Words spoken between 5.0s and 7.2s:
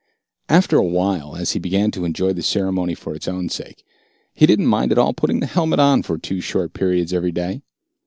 putting the helmet on for two short periods